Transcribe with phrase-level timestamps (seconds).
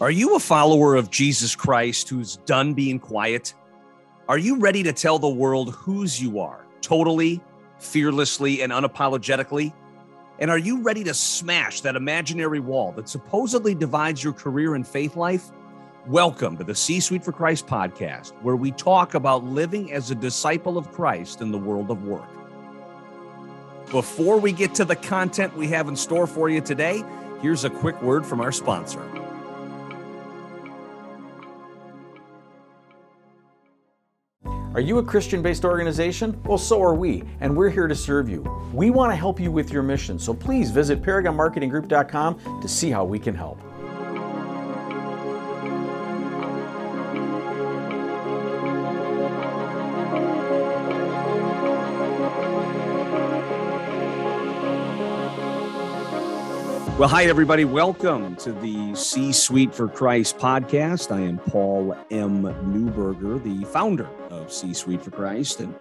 [0.00, 3.52] Are you a follower of Jesus Christ who's done being quiet?
[4.28, 7.40] Are you ready to tell the world whose you are, totally,
[7.80, 9.72] fearlessly, and unapologetically?
[10.38, 14.86] And are you ready to smash that imaginary wall that supposedly divides your career and
[14.86, 15.50] faith life?
[16.06, 20.14] Welcome to the C Suite for Christ podcast, where we talk about living as a
[20.14, 22.30] disciple of Christ in the world of work.
[23.90, 27.02] Before we get to the content we have in store for you today,
[27.42, 29.02] here's a quick word from our sponsor.
[34.78, 36.40] Are you a Christian based organization?
[36.44, 38.42] Well, so are we, and we're here to serve you.
[38.72, 43.04] We want to help you with your mission, so please visit ParagonMarketingGroup.com to see how
[43.04, 43.60] we can help.
[56.98, 57.64] Well, hi, everybody.
[57.64, 61.14] Welcome to the C Suite for Christ podcast.
[61.14, 62.42] I am Paul M.
[62.42, 65.60] Newberger, the founder of C Suite for Christ.
[65.60, 65.78] And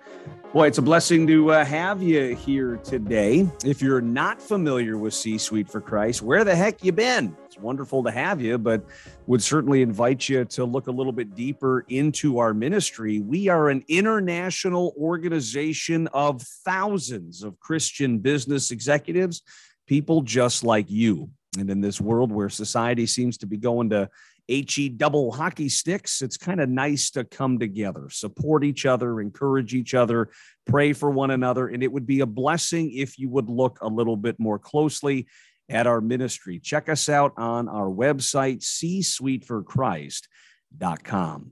[0.54, 3.50] boy, it's a blessing to uh, have you here today.
[3.66, 7.36] If you're not familiar with C Suite for Christ, where the heck you been?
[7.48, 8.86] It's wonderful to have you, but
[9.26, 13.22] would certainly invite you to look a little bit deeper into our ministry.
[13.22, 19.42] We are an international organization of thousands of Christian business executives
[19.88, 21.30] people just like you.
[21.58, 24.10] And in this world where society seems to be going to
[24.48, 29.74] HE double hockey sticks, it's kind of nice to come together, support each other, encourage
[29.74, 30.30] each other,
[30.66, 31.68] pray for one another.
[31.68, 35.28] And it would be a blessing if you would look a little bit more closely
[35.70, 36.60] at our ministry.
[36.60, 41.52] Check us out on our website, csuiteforchrist.com.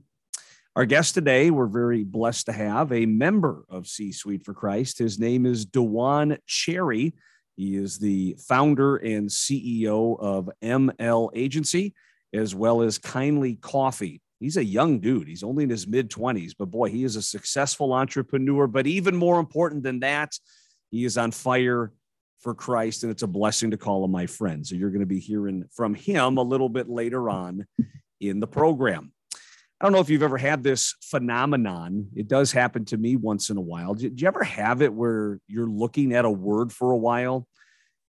[0.74, 4.98] Our guest today, we're very blessed to have a member of C Suite for Christ.
[4.98, 7.14] His name is Dujuan Cherry.
[7.56, 11.94] He is the founder and CEO of ML Agency,
[12.32, 14.20] as well as Kindly Coffee.
[14.40, 15.28] He's a young dude.
[15.28, 18.66] He's only in his mid 20s, but boy, he is a successful entrepreneur.
[18.66, 20.38] But even more important than that,
[20.90, 21.92] he is on fire
[22.40, 24.66] for Christ, and it's a blessing to call him my friend.
[24.66, 27.66] So you're going to be hearing from him a little bit later on
[28.20, 29.12] in the program.
[29.78, 32.08] I don't know if you've ever had this phenomenon.
[32.16, 33.92] It does happen to me once in a while.
[33.92, 37.46] Did you ever have it where you're looking at a word for a while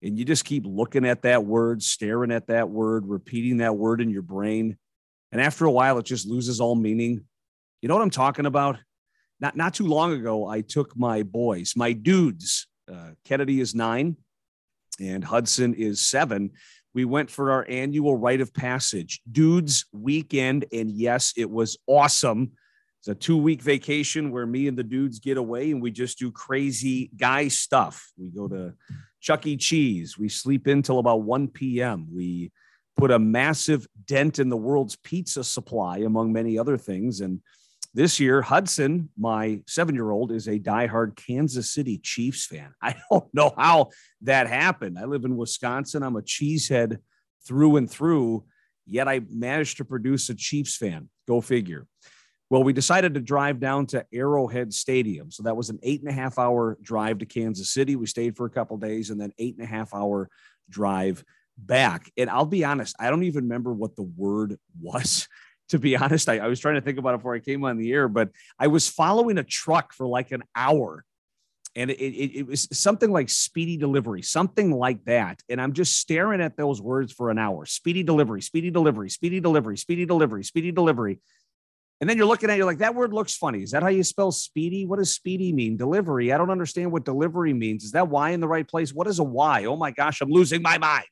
[0.01, 4.01] and you just keep looking at that word, staring at that word, repeating that word
[4.01, 4.77] in your brain?
[5.31, 7.23] And after a while, it just loses all meaning.
[7.81, 8.77] You know what I'm talking about?
[9.39, 12.67] Not, not too long ago, I took my boys, my dudes.
[12.91, 14.17] Uh, Kennedy is nine
[14.99, 16.51] and Hudson is seven
[16.93, 20.65] we went for our annual rite of passage, dudes weekend.
[20.71, 22.51] And yes, it was awesome.
[22.99, 26.19] It's a two week vacation where me and the dudes get away and we just
[26.19, 28.11] do crazy guy stuff.
[28.17, 28.75] We go to
[29.19, 29.57] Chuck E.
[29.57, 30.17] Cheese.
[30.17, 32.07] We sleep until about 1 p.m.
[32.13, 32.51] We
[32.95, 37.21] put a massive dent in the world's pizza supply, among many other things.
[37.21, 37.41] And
[37.93, 42.73] this year, Hudson, my seven year old, is a diehard Kansas City Chiefs fan.
[42.81, 43.89] I don't know how
[44.21, 44.97] that happened.
[44.97, 46.03] I live in Wisconsin.
[46.03, 46.97] I'm a cheesehead
[47.45, 48.45] through and through,
[48.87, 51.09] yet I managed to produce a Chiefs fan.
[51.27, 51.85] Go figure.
[52.49, 55.31] Well, we decided to drive down to Arrowhead Stadium.
[55.31, 57.95] So that was an eight and a half hour drive to Kansas City.
[57.95, 60.29] We stayed for a couple days and then eight and a half hour
[60.69, 61.23] drive
[61.57, 62.11] back.
[62.17, 65.27] And I'll be honest, I don't even remember what the word was
[65.73, 66.29] to be honest.
[66.29, 68.29] I, I, was trying to think about it before I came on the air, but
[68.57, 71.03] I was following a truck for like an hour.
[71.75, 75.41] And it, it, it, was something like speedy delivery, something like that.
[75.49, 79.39] And I'm just staring at those words for an hour speedy delivery, speedy delivery, speedy
[79.39, 81.19] delivery, speedy delivery, speedy delivery.
[81.99, 83.63] And then you're looking at it, you're like, that word looks funny.
[83.63, 84.85] Is that how you spell speedy?
[84.85, 85.77] What does speedy mean?
[85.77, 86.31] Delivery.
[86.31, 87.83] I don't understand what delivery means.
[87.83, 88.93] Is that Y in the right place?
[88.93, 89.65] What is a Y?
[89.65, 91.05] Oh my gosh, I'm losing my mind.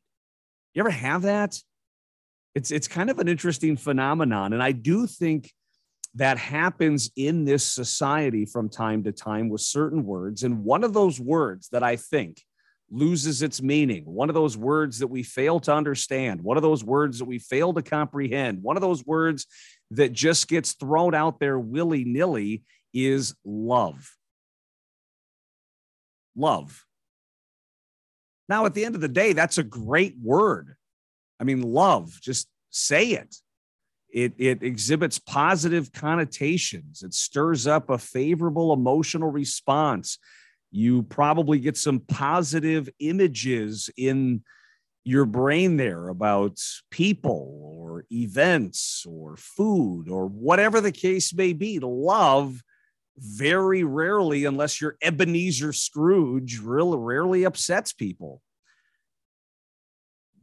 [0.75, 1.57] You ever have that?
[2.55, 4.53] It's it's kind of an interesting phenomenon.
[4.53, 5.51] And i do think
[6.15, 10.43] that happens in this society from time to time with certain words.
[10.43, 12.41] And one of those words that i think
[12.93, 16.83] loses its meaning one of those words that we fail to understand one of those
[16.83, 19.47] words that we fail to comprehend one of those words
[19.91, 22.61] that just gets thrown out there willy-nilly
[22.93, 24.13] is love.
[26.35, 26.85] Love.
[28.49, 30.75] Now at the end of the day that's a great word
[31.41, 33.35] I mean, love, just say it.
[34.13, 37.01] It, it exhibits positive connotations.
[37.01, 40.19] It stirs up a favorable emotional response.
[40.69, 44.43] You probably get some positive images in
[45.03, 46.59] your brain there about
[46.91, 51.79] people or events or food or whatever the case may be.
[51.79, 52.61] Love
[53.17, 58.41] very rarely, unless you're Ebenezer Scrooge, really rarely upsets people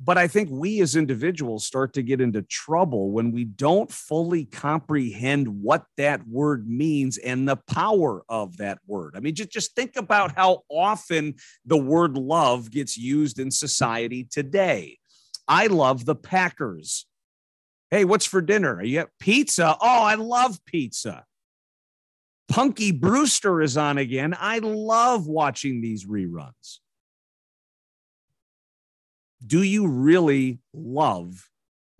[0.00, 4.44] But I think we as individuals start to get into trouble when we don't fully
[4.44, 9.14] comprehend what that word means and the power of that word.
[9.16, 11.34] I mean, just, just think about how often
[11.64, 14.98] the word love gets used in society today.
[15.48, 17.06] I love the Packers.
[17.90, 18.76] Hey, what's for dinner?
[18.76, 19.76] Are you at pizza?
[19.80, 21.24] Oh, I love pizza.
[22.48, 24.36] Punky Brewster is on again.
[24.38, 26.78] I love watching these reruns.
[29.46, 31.48] Do you really love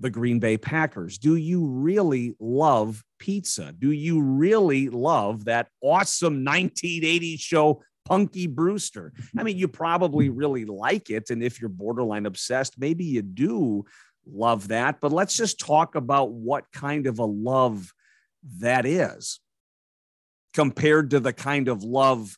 [0.00, 1.19] the Green Bay Packers?
[1.19, 3.73] Do you really love pizza?
[3.73, 9.12] Do you really love that awesome 1980s show, Punky Brewster?
[9.37, 11.31] I mean, you probably really like it.
[11.31, 13.85] And if you're borderline obsessed, maybe you do
[14.26, 15.00] love that.
[15.00, 17.93] But let's just talk about what kind of a love
[18.58, 19.40] that is
[20.55, 22.37] compared to the kind of love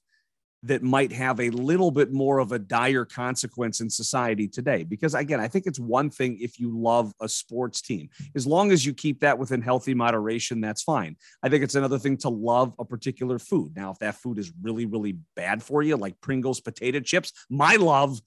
[0.63, 4.85] that might have a little bit more of a dire consequence in society today.
[4.85, 8.71] Because again, I think it's one thing if you love a sports team, as long
[8.71, 11.17] as you keep that within healthy moderation, that's fine.
[11.43, 13.75] I think it's another thing to love a particular food.
[13.75, 17.77] Now, if that food is really, really bad for you, like Pringles potato chips, my
[17.77, 18.21] love,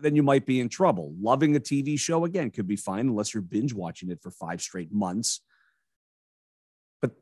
[0.00, 1.14] then you might be in trouble.
[1.20, 4.62] Loving a TV show, again, could be fine unless you're binge watching it for five
[4.62, 5.40] straight months
[7.02, 7.12] But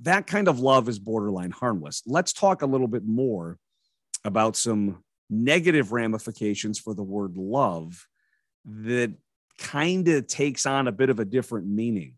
[0.00, 2.02] that kind of love is borderline harmless.
[2.06, 3.58] Let's talk a little bit more
[4.24, 8.06] about some negative ramifications for the word love
[8.64, 9.12] that
[9.58, 12.14] kind of takes on a bit of a different meaning.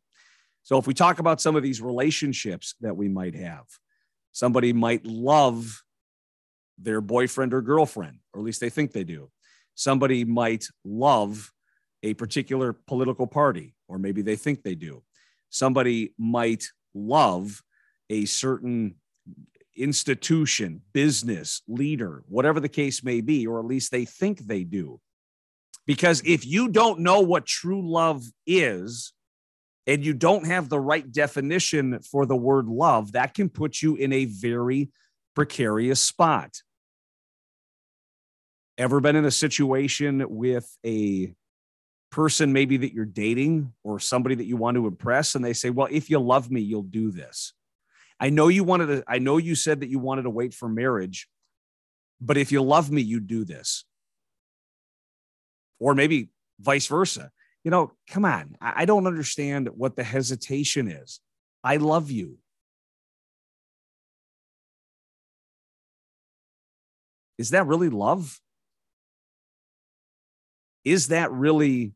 [0.63, 3.65] So, if we talk about some of these relationships that we might have,
[4.33, 5.83] somebody might love
[6.79, 9.31] their boyfriend or girlfriend, or at least they think they do.
[9.75, 11.53] Somebody might love
[12.03, 15.03] a particular political party, or maybe they think they do.
[15.51, 16.65] Somebody might
[16.95, 17.63] love
[18.09, 18.97] a certain
[19.81, 25.01] institution, business, leader, whatever the case may be, or at least they think they do.
[25.87, 29.13] Because if you don't know what true love is,
[29.87, 33.97] and you don't have the right definition for the word love, that can put you
[33.97, 34.91] in a very
[35.35, 36.63] precarious spot.
[38.79, 41.33] Ever been in a situation with a
[42.11, 45.71] person maybe that you're dating or somebody that you want to impress, and they say,
[45.71, 47.53] Well, if you love me, you'll do this?
[48.21, 50.69] I know you wanted to, I know you said that you wanted to wait for
[50.69, 51.27] marriage,
[52.21, 53.85] but if you love me, you do this.
[55.79, 56.29] Or maybe
[56.61, 57.31] vice versa.
[57.65, 58.57] You know, come on.
[58.61, 61.21] I don't understand what the hesitation is.
[61.65, 62.37] I love you.
[67.39, 68.39] Is that really love?
[70.85, 71.95] Is that really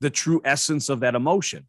[0.00, 1.66] the true essence of that emotion?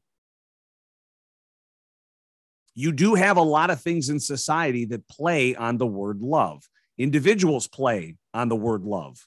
[2.76, 6.68] You do have a lot of things in society that play on the word love.
[6.98, 9.26] Individuals play on the word love.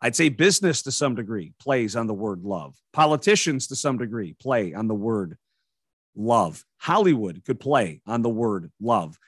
[0.00, 2.76] I'd say business to some degree plays on the word love.
[2.92, 5.36] Politicians to some degree play on the word
[6.14, 6.64] love.
[6.76, 9.18] Hollywood could play on the word love.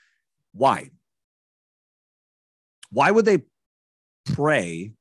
[0.53, 0.91] Why?
[2.91, 3.43] Why would they
[4.25, 4.93] pray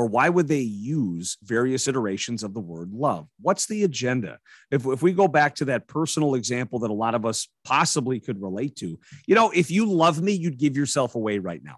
[0.00, 3.28] or why would they use various iterations of the word love?
[3.38, 4.38] What's the agenda?
[4.70, 8.18] If, if we go back to that personal example that a lot of us possibly
[8.18, 11.76] could relate to, you know, if you love me, you'd give yourself away right now.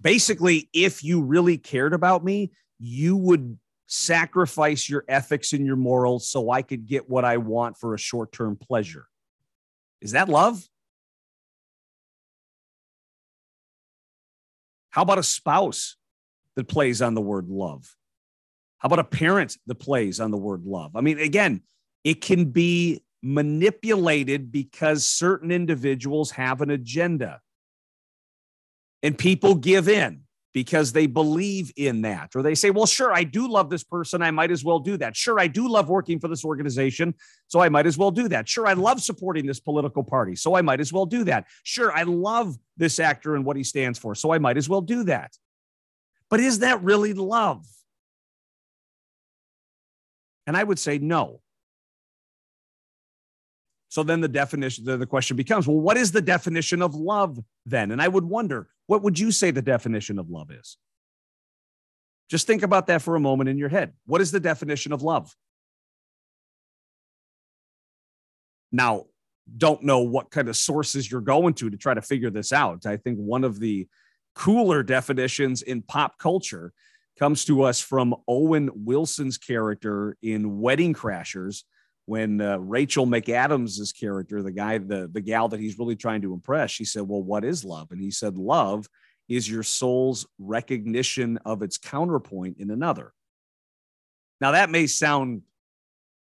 [0.00, 6.30] Basically, if you really cared about me, you would sacrifice your ethics and your morals
[6.30, 9.04] so I could get what I want for a short term pleasure.
[10.00, 10.66] Is that love?
[14.90, 15.96] How about a spouse
[16.56, 17.94] that plays on the word love?
[18.78, 20.96] How about a parent that plays on the word love?
[20.96, 21.62] I mean, again,
[22.02, 27.40] it can be manipulated because certain individuals have an agenda
[29.02, 32.30] and people give in because they believe in that.
[32.34, 34.22] Or they say, well, sure, I do love this person.
[34.22, 35.16] I might as well do that.
[35.16, 37.14] Sure, I do love working for this organization.
[37.46, 38.48] So I might as well do that.
[38.48, 40.34] Sure, I love supporting this political party.
[40.34, 41.46] So I might as well do that.
[41.62, 44.14] Sure, I love this actor and what he stands for.
[44.14, 45.36] So I might as well do that.
[46.28, 47.64] But is that really love?
[50.46, 51.40] And I would say no.
[53.90, 57.40] So then the definition, the, the question becomes, well, what is the definition of love
[57.66, 57.90] then?
[57.90, 60.78] And I would wonder, what would you say the definition of love is?
[62.30, 63.92] Just think about that for a moment in your head.
[64.06, 65.34] What is the definition of love?
[68.70, 69.06] Now,
[69.56, 72.86] don't know what kind of sources you're going to to try to figure this out.
[72.86, 73.88] I think one of the
[74.36, 76.72] cooler definitions in pop culture
[77.18, 81.64] comes to us from Owen Wilson's character in Wedding Crashers
[82.10, 86.34] when uh, Rachel McAdams' character, the guy, the, the gal that he's really trying to
[86.34, 87.92] impress, she said, Well, what is love?
[87.92, 88.88] And he said, Love
[89.28, 93.12] is your soul's recognition of its counterpoint in another.
[94.40, 95.42] Now, that may sound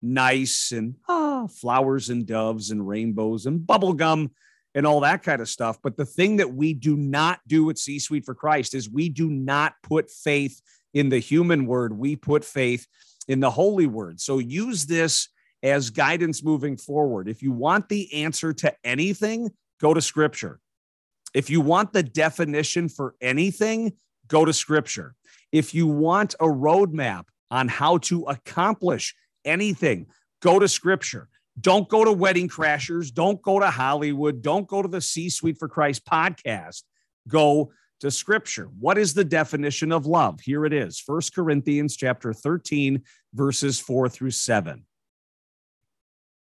[0.03, 4.31] nice and ah, flowers and doves and rainbows and bubblegum
[4.75, 5.79] and all that kind of stuff.
[5.81, 9.09] But the thing that we do not do at C Suite for Christ is we
[9.09, 10.61] do not put faith
[10.95, 12.89] in the human word, we put faith
[13.29, 14.21] in the holy word.
[14.21, 15.29] So use this
[15.63, 17.29] as guidance moving forward.
[17.29, 20.61] If you want the answer to anything, go to scripture.
[21.35, 23.93] If you want the definition for anything,
[24.29, 25.15] go to scripture.
[25.53, 30.07] If you want a roadmap on how to accomplish anything,
[30.41, 31.29] go to scripture.
[31.61, 33.13] Don't go to Wedding Crashers.
[33.13, 34.43] Don't go to Hollywood.
[34.43, 36.83] Don't go to the C Suite for Christ podcast.
[37.29, 37.71] Go
[38.01, 38.71] to scripture.
[38.79, 40.41] What is the definition of love?
[40.41, 41.01] Here it is.
[41.01, 43.03] First Corinthians chapter 13
[43.35, 44.86] verses 4 through 7.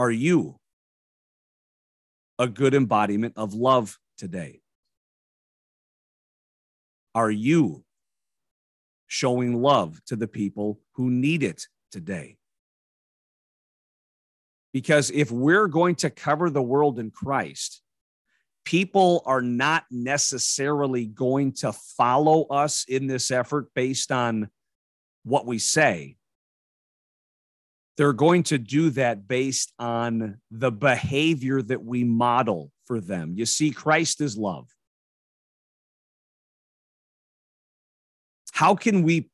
[0.00, 0.58] Are you
[2.38, 4.62] a good embodiment of love today?
[7.14, 7.84] Are you
[9.08, 12.38] showing love to the people who need it today?
[14.72, 17.82] Because if we're going to cover the world in Christ,
[18.64, 24.48] people are not necessarily going to follow us in this effort based on
[25.24, 26.16] what we say.
[28.00, 33.34] They're going to do that based on the behavior that we model for them.
[33.36, 34.70] You see, Christ is love.
[38.52, 39.28] How can we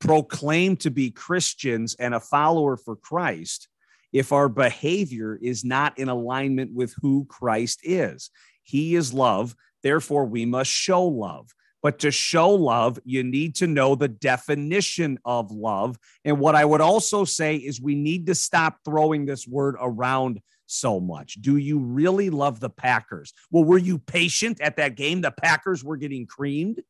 [0.00, 3.68] proclaim to be Christians and a follower for Christ
[4.14, 8.30] if our behavior is not in alignment with who Christ is.
[8.62, 9.54] He is love.
[9.82, 11.50] Therefore, we must show love.
[11.82, 15.96] But to show love, you need to know the definition of love.
[16.24, 20.40] And what I would also say is we need to stop throwing this word around
[20.66, 21.34] so much.
[21.34, 23.32] Do you really love the Packers?
[23.50, 25.20] Well, were you patient at that game?
[25.20, 26.82] The Packers were getting creamed.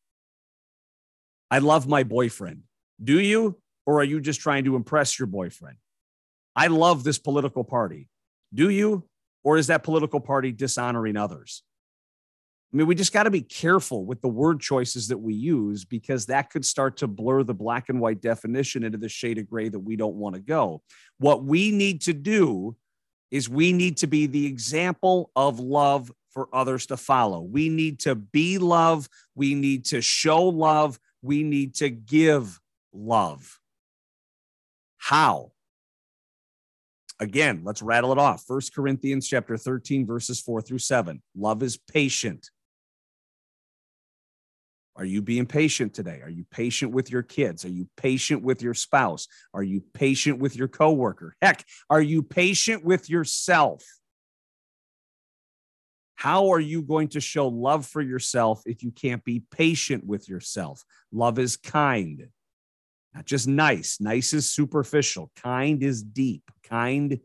[1.51, 2.63] I love my boyfriend.
[3.03, 3.59] Do you?
[3.87, 5.79] Or are you just trying to impress your boyfriend?
[6.55, 8.09] I love this political party.
[8.53, 9.05] Do you?
[9.45, 11.63] Or is that political party dishonoring others?
[12.73, 15.87] I mean, we just got to be careful with the word choices that we use
[15.87, 19.49] because that could start to blur the black and white definition into the shade of
[19.49, 20.83] gray that we don't want to go.
[21.19, 22.77] What we need to do
[23.31, 27.41] is we need to be the example of love for others to follow.
[27.41, 29.09] We need to be love.
[29.35, 31.01] We need to show love.
[31.23, 32.61] We need to give
[32.93, 33.59] love.
[34.99, 35.53] How?
[37.19, 38.45] Again, let's rattle it off.
[38.47, 41.23] First Corinthians chapter 13, verses 4 through 7.
[41.35, 42.51] Love is patient.
[44.99, 46.21] Are you being patient today?
[46.25, 47.65] Are you patient with your kids?
[47.65, 49.29] Are you patient with your spouse?
[49.55, 51.37] Are you patient with your coworker?
[51.41, 53.85] Heck, are you patient with yourself?
[56.17, 60.29] How are you going to show love for yourself if you can't be patient with
[60.29, 60.83] yourself?
[61.13, 62.27] Love is kind.
[63.15, 64.01] Not just nice.
[64.01, 65.31] Nice is superficial.
[65.37, 66.43] Kind is deep.
[66.65, 67.21] Kind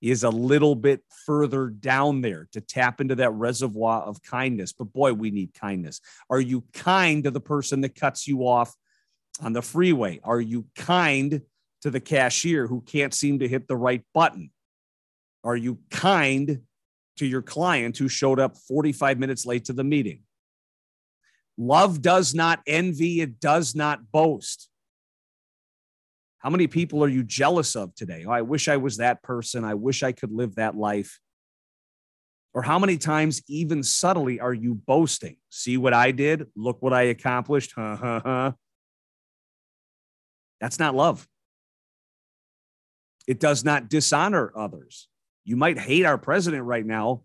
[0.00, 4.72] is a little bit further down there to tap into that reservoir of kindness.
[4.72, 6.00] But boy, we need kindness.
[6.30, 8.74] Are you kind to the person that cuts you off
[9.40, 10.20] on the freeway?
[10.22, 11.42] Are you kind
[11.82, 14.50] to the cashier who can't seem to hit the right button?
[15.44, 16.62] Are you kind
[17.16, 20.22] to your client who showed up 45 minutes late to the meeting?
[21.56, 24.67] Love does not envy, it does not boast.
[26.38, 28.24] How many people are you jealous of today?
[28.26, 29.64] Oh, I wish I was that person.
[29.64, 31.20] I wish I could live that life.
[32.54, 35.36] Or how many times, even subtly, are you boasting?
[35.50, 36.46] See what I did?
[36.56, 37.72] Look what I accomplished.
[37.74, 38.52] Huh, huh, huh.
[40.60, 41.26] That's not love.
[43.26, 45.08] It does not dishonor others.
[45.44, 47.22] You might hate our president right now,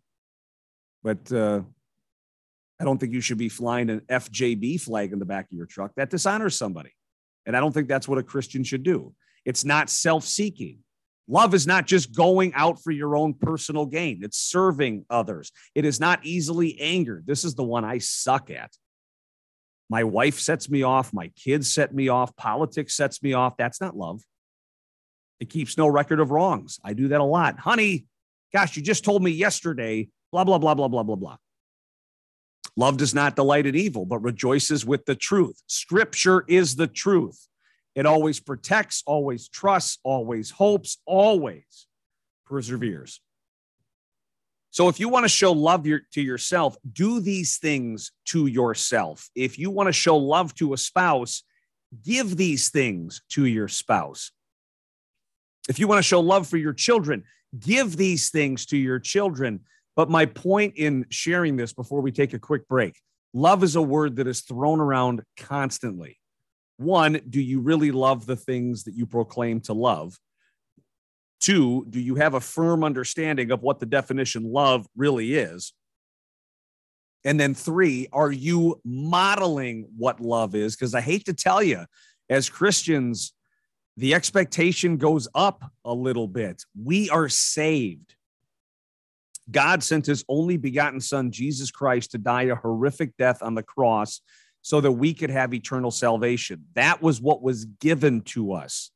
[1.03, 1.62] but uh,
[2.79, 5.65] I don't think you should be flying an FJB flag in the back of your
[5.65, 5.91] truck.
[5.96, 6.91] That dishonors somebody.
[7.45, 9.13] And I don't think that's what a Christian should do.
[9.45, 10.79] It's not self seeking.
[11.27, 15.51] Love is not just going out for your own personal gain, it's serving others.
[15.73, 17.25] It is not easily angered.
[17.25, 18.71] This is the one I suck at.
[19.89, 21.13] My wife sets me off.
[21.13, 22.35] My kids set me off.
[22.35, 23.57] Politics sets me off.
[23.57, 24.21] That's not love.
[25.39, 26.79] It keeps no record of wrongs.
[26.83, 27.59] I do that a lot.
[27.59, 28.05] Honey,
[28.53, 31.38] gosh, you just told me yesterday, blah, blah, blah, blah, blah, blah, blah.
[32.75, 35.62] Love does not delight in evil, but rejoices with the truth.
[35.68, 37.48] Scripture is the truth.
[37.96, 41.88] It always protects, always trusts, always hopes, always
[42.46, 43.22] perseveres.
[44.72, 49.30] So if you want to show love your, to yourself, do these things to yourself.
[49.36, 51.44] If you want to show love to a spouse,
[52.03, 54.32] give these things to your spouse.
[55.70, 57.24] If you want to show love for your children,
[57.58, 59.60] give these things to your children.
[59.95, 63.00] But my point in sharing this before we take a quick break
[63.33, 66.19] love is a word that is thrown around constantly.
[66.77, 70.17] One, do you really love the things that you proclaim to love?
[71.39, 75.73] Two, do you have a firm understanding of what the definition love really is?
[77.25, 80.75] And then three, are you modeling what love is?
[80.75, 81.85] Because I hate to tell you,
[82.29, 83.33] as Christians,
[83.97, 86.63] the expectation goes up a little bit.
[86.81, 88.15] We are saved.
[89.51, 93.63] God sent his only begotten son, Jesus Christ, to die a horrific death on the
[93.63, 94.21] cross
[94.62, 96.65] so that we could have eternal salvation.
[96.75, 98.91] That was what was given to us.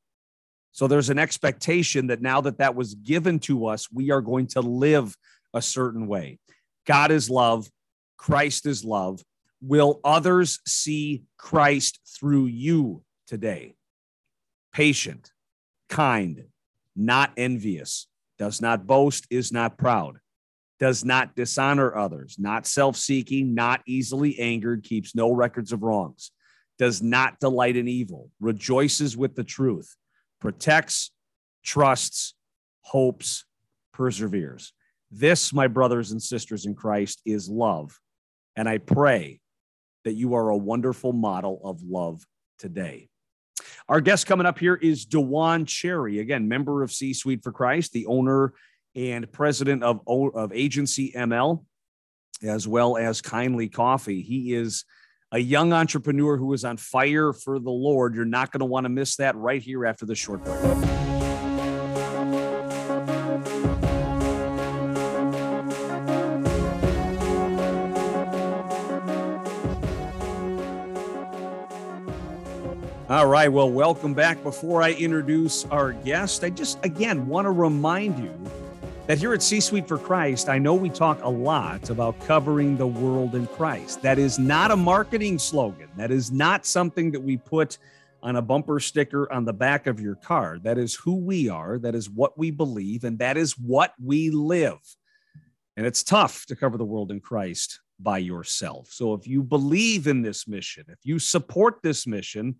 [0.72, 4.48] So there's an expectation that now that that was given to us, we are going
[4.48, 5.16] to live
[5.54, 6.40] a certain way.
[6.86, 7.70] God is love,
[8.16, 9.22] Christ is love.
[9.60, 13.76] Will others see Christ through you today?
[14.72, 15.32] Patient,
[15.90, 16.46] kind,
[16.96, 20.20] not envious, does not boast, is not proud
[20.80, 26.32] does not dishonor others, not self seeking, not easily angered, keeps no records of wrongs,
[26.78, 29.96] does not delight in evil, rejoices with the truth,
[30.40, 31.12] protects,
[31.64, 32.36] trusts,
[32.82, 33.46] hopes,
[33.94, 34.74] perseveres.
[35.10, 37.98] This, my brothers and sisters in Christ, is love.
[38.56, 39.40] And I pray
[40.04, 42.26] that you are a wonderful model of love
[42.60, 43.10] today.
[43.90, 47.94] Our guest coming up here is Dujuan Cherry, again, member of C Suite for Christ,
[47.94, 48.54] the owner
[48.98, 51.64] and president of, of Agency ML,
[52.42, 54.24] as well as Kindly Coffee.
[54.24, 54.86] He is
[55.32, 58.16] a young entrepreneur who is on fire for the Lord.
[58.16, 60.60] You're not going to want to miss that right here after the short break.
[73.10, 73.48] All right.
[73.48, 74.42] Well, welcome back.
[74.44, 78.34] Before I introduce our guest, I just again want to remind you
[79.08, 82.76] that here at C Suite for Christ, I know we talk a lot about covering
[82.76, 84.02] the world in Christ.
[84.02, 85.88] That is not a marketing slogan.
[85.96, 87.78] That is not something that we put
[88.22, 90.60] on a bumper sticker on the back of your car.
[90.62, 91.80] That is who we are.
[91.80, 93.06] That is what we believe.
[93.06, 94.80] And that is what we live.
[95.78, 98.90] And it's tough to cover the world in Christ by yourself.
[98.92, 102.58] So if you believe in this mission, if you support this mission,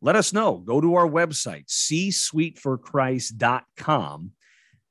[0.00, 0.58] let us know.
[0.58, 4.32] Go to our website, csuiteforchrist.com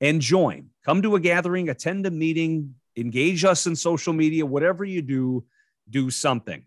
[0.01, 0.69] and join.
[0.85, 5.45] Come to a gathering, attend a meeting, engage us in social media, whatever you do,
[5.89, 6.63] do something.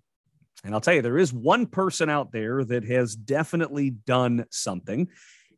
[0.64, 5.08] And I'll tell you, there is one person out there that has definitely done something.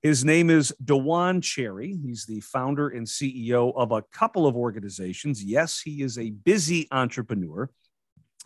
[0.02, 1.96] His name is Dujuan Cherry.
[1.96, 5.42] He's the founder and CEO of a couple of organizations.
[5.42, 7.70] Yes, he is a busy entrepreneur.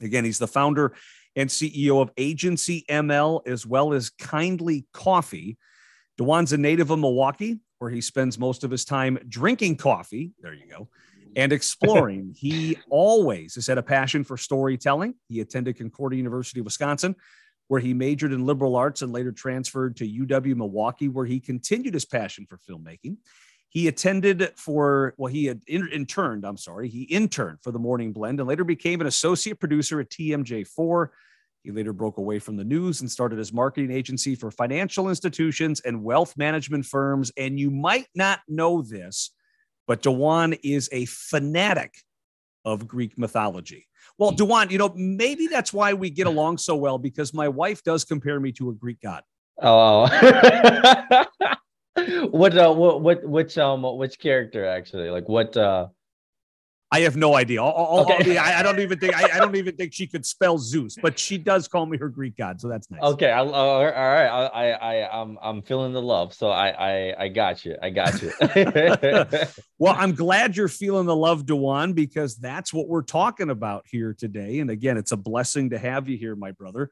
[0.01, 0.95] Again, he's the founder
[1.35, 5.59] and CEO of Agency ML as well as Kindly Coffee.
[6.19, 10.33] Dujuan's a native of Milwaukee, where he spends most of his time drinking coffee.
[10.41, 10.89] There you go.
[11.21, 11.33] Mm-hmm.
[11.37, 12.35] And exploring.
[12.39, 15.15] he always has had a passion for storytelling.
[15.29, 17.15] He attended Concordia University of Wisconsin,
[17.69, 21.95] where he majored in liberal arts and later transferred to UW Milwaukee, where he continued
[21.95, 23.17] his passion for filmmaking.
[23.71, 28.41] He attended for, well, he had interned, I'm sorry, he interned for the Morning Blend
[28.41, 31.09] and later became an associate producer at TMJ4
[31.69, 35.81] he later broke away from the news and started his marketing agency for financial institutions
[35.81, 37.31] and wealth management firms.
[37.37, 39.33] And you might not know this,
[39.87, 41.93] but Dujuan is a fanatic
[42.65, 43.87] of Greek mythology.
[44.17, 47.83] Well, Dujuan, you know, maybe that's why we get along so well because my wife
[47.83, 49.23] does compare me to a Greek god.
[49.61, 50.07] Oh,
[52.31, 55.11] what, uh, what, what, which, um, which character actually?
[55.11, 55.89] Like, what, uh,
[56.91, 57.63] I have no idea.
[57.63, 58.15] I'll, I'll, okay.
[58.15, 60.57] I'll be, I, I, don't even think I, I, don't even think she could spell
[60.57, 63.03] Zeus, but she does call me her Greek god, so that's nice.
[63.03, 64.27] Okay, I, all right.
[64.27, 67.77] I, I, I'm, I'm feeling the love, so I, I, I got you.
[67.83, 68.33] I got you.
[69.79, 74.15] well, I'm glad you're feeling the love, Dujuan, because that's what we're talking about here
[74.19, 74.61] today.
[74.61, 76.91] And again, it's a blessing to have you here, my brother.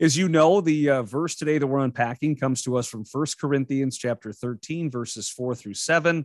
[0.00, 3.38] As you know, the uh, verse today that we're unpacking comes to us from First
[3.38, 6.24] Corinthians chapter 13, verses four through seven.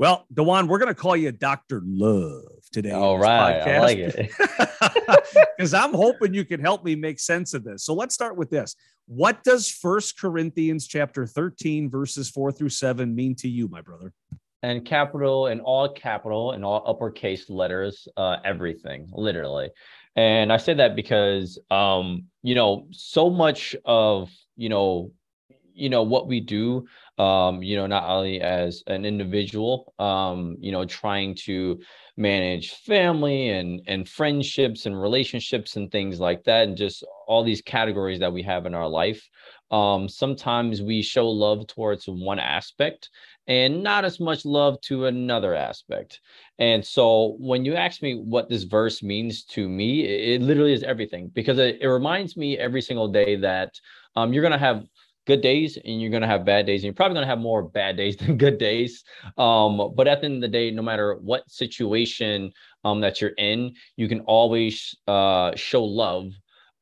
[0.00, 1.82] Well, Dujuan, we're going to call you Dr.
[1.84, 2.92] Love today.
[2.92, 3.60] All right.
[3.60, 4.30] I like it.
[5.58, 7.84] Because I'm hoping you can help me make sense of this.
[7.84, 8.74] So let's start with this.
[9.06, 14.14] What does First Corinthians chapter 13, verses 4 through 7 mean to you, my brother?
[14.62, 19.68] And capital and all capital and all uppercase letters, uh, everything, literally.
[20.16, 25.12] And I say that because um, you know, so much of you know,
[25.74, 26.86] you know, what we do
[27.20, 31.78] um, you know, not only as an individual, um, you know, trying to
[32.16, 37.60] manage family and and friendships and relationships and things like that, and just all these
[37.60, 39.28] categories that we have in our life.
[39.70, 43.10] Um, sometimes we show love towards one aspect
[43.46, 46.20] and not as much love to another aspect.
[46.58, 50.72] And so when you ask me what this verse means to me, it, it literally
[50.72, 53.78] is everything because it, it reminds me every single day that
[54.16, 54.84] um, you're going to have
[55.26, 57.38] good days and you're going to have bad days and you're probably going to have
[57.38, 59.04] more bad days than good days.
[59.38, 62.52] Um, but at the end of the day no matter what situation
[62.84, 66.32] um, that you're in you can always uh, show love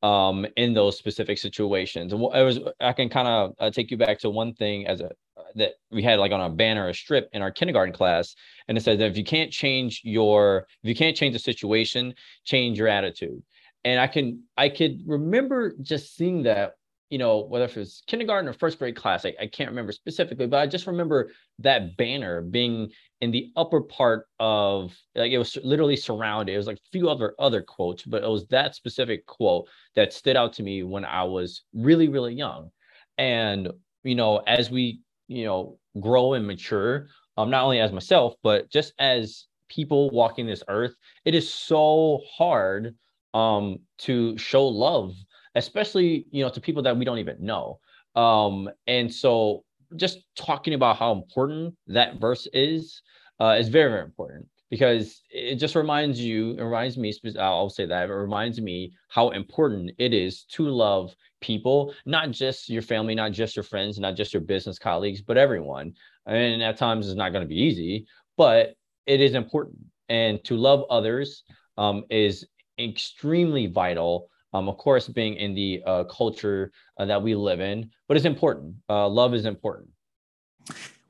[0.02, 2.12] um, in those specific situations.
[2.12, 5.10] And was i can kind of uh, take you back to one thing as a
[5.54, 8.34] that we had like on a banner a strip in our kindergarten class
[8.66, 12.14] and it says that if you can't change your if you can't change the situation
[12.44, 13.42] change your attitude.
[13.84, 16.74] And i can i could remember just seeing that
[17.10, 20.46] you know, whether it was kindergarten or first grade class, I, I can't remember specifically,
[20.46, 22.90] but I just remember that banner being
[23.20, 26.52] in the upper part of like it was literally surrounded.
[26.54, 30.12] It was like a few other other quotes, but it was that specific quote that
[30.12, 32.70] stood out to me when I was really, really young.
[33.16, 33.70] And
[34.04, 38.70] you know, as we, you know, grow and mature, um, not only as myself, but
[38.70, 40.94] just as people walking this earth,
[41.24, 42.94] it is so hard
[43.34, 45.14] um to show love
[45.58, 47.78] especially you know to people that we don't even know.
[48.14, 49.64] Um and so
[49.96, 53.02] just talking about how important that verse is
[53.40, 57.86] uh, is very very important because it just reminds you it reminds me i'll say
[57.86, 63.14] that it reminds me how important it is to love people not just your family
[63.14, 65.92] not just your friends not just your business colleagues but everyone.
[66.26, 68.74] And at times it's not going to be easy but
[69.08, 69.78] it is important.
[70.08, 71.42] And to love others
[71.76, 72.46] um, is
[72.78, 77.90] extremely vital um, of course, being in the uh, culture uh, that we live in,
[78.06, 78.74] but it's important.
[78.88, 79.88] Uh, love is important.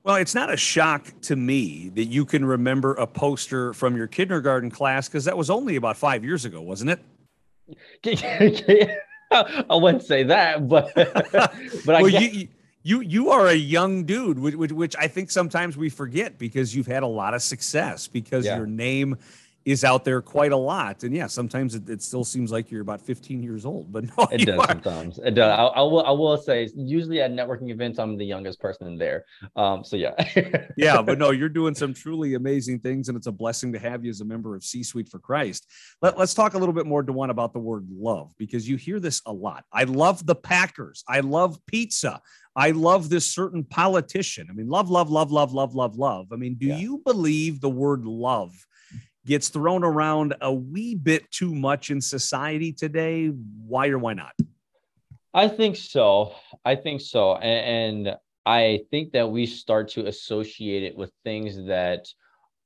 [0.05, 4.07] Well, it's not a shock to me that you can remember a poster from your
[4.07, 7.01] kindergarten class because that was only about five years ago, wasn't it?
[9.31, 12.49] I wouldn't say that, but but I well, you,
[12.83, 16.87] you you are a young dude, which, which, I think sometimes we forget because you've
[16.87, 18.57] had a lot of success because yeah.
[18.57, 19.19] your name
[19.69, 21.03] is out there quite a lot.
[21.05, 24.27] And yeah, sometimes it, it still seems like you're about 15 years old, but no,
[24.33, 24.69] it does are.
[24.69, 25.19] sometimes.
[25.19, 25.51] It does.
[25.51, 26.07] I, I, will.
[26.07, 29.27] I will say, usually at networking events, I'm the youngest person in there.
[29.57, 30.15] Um, so yeah,
[30.79, 34.07] yeah, but no, you're doing some truly amazing things, and it's a blessing to have
[34.07, 35.67] you as a member of C Suite for Christ.
[36.01, 38.99] Let, let's talk a little bit more, Dujuan, about the word love because you hear
[39.01, 39.65] this a lot.
[39.71, 41.05] I love the Packers.
[41.07, 42.23] I love pizza.
[42.57, 44.49] I love this certain politician.
[44.51, 46.33] I mean, love, love, love, love, love, love, love.
[46.33, 46.79] I mean, do yeah.
[46.79, 48.67] you believe the word love?
[49.29, 53.29] Gets thrown around a wee bit too much in society today.
[53.29, 54.33] Why or why not?
[55.35, 56.35] I think so.
[56.65, 57.37] I think so.
[57.37, 62.07] And, and I think that we start to associate it with things that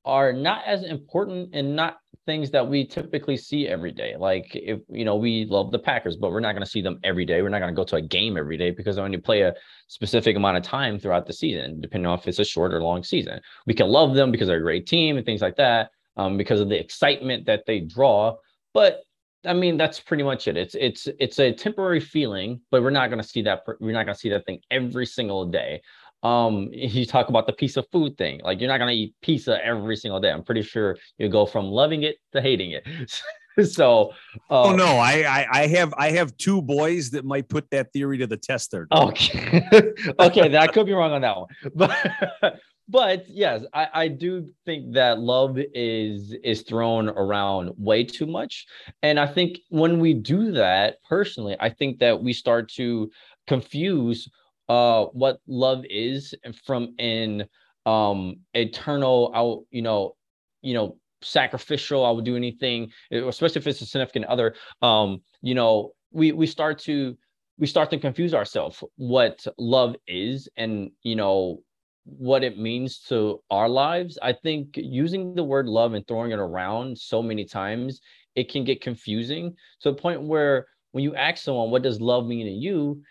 [0.05, 4.14] are not as important and not things that we typically see every day.
[4.16, 7.01] Like if you know we love the Packers, but we're not going to see them
[7.03, 7.42] every day.
[7.42, 9.55] We're not going to go to a game every day because they only play a
[9.88, 13.03] specific amount of time throughout the season, depending on if it's a short or long
[13.03, 13.40] season.
[13.66, 16.61] We can love them because they're a great team and things like that um, because
[16.61, 18.37] of the excitement that they draw.
[18.75, 19.03] But
[19.44, 20.57] I mean, that's pretty much it.
[20.57, 23.62] It's it's it's a temporary feeling, but we're not going to see that.
[23.81, 25.83] We're not going to see that thing every single day.
[26.22, 28.40] Um, you talk about the piece of food thing.
[28.44, 30.31] Like you're not going to eat pizza every single day.
[30.31, 32.87] I'm pretty sure you go from loving it to hating it.
[33.64, 34.11] so
[34.51, 37.92] uh, oh no I, I, I have i have two boys that might put that
[37.92, 39.62] theory to the test there okay
[40.18, 42.61] okay that could be wrong on that one but
[42.92, 48.66] but yes, I, I do think that love is is thrown around way too much.
[49.02, 53.11] And I think when we do that, personally, I think that we start to
[53.46, 54.28] confuse
[54.68, 56.35] uh what love is
[56.66, 57.46] from an
[57.87, 60.14] um eternal out, you know,
[60.61, 64.55] you know, sacrificial, I would do anything, especially if it's a significant other.
[64.83, 67.16] Um, you know, we we start to
[67.59, 71.62] we start to confuse ourselves what love is and you know
[72.04, 76.38] what it means to our lives, I think using the word love and throwing it
[76.38, 78.00] around so many times,
[78.34, 82.26] it can get confusing to the point where when you ask someone, what does love
[82.26, 83.02] mean to you?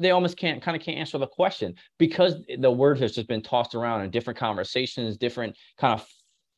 [0.00, 3.42] they almost can't kind of can't answer the question because the word has just been
[3.42, 6.06] tossed around in different conversations, different kind of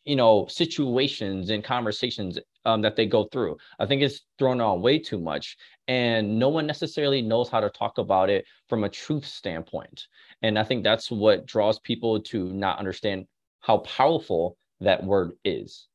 [0.05, 3.57] you know situations and conversations um, that they go through.
[3.79, 5.57] I think it's thrown on way too much,
[5.89, 10.07] and no one necessarily knows how to talk about it from a truth standpoint.
[10.43, 13.27] And I think that's what draws people to not understand
[13.61, 15.87] how powerful that word is.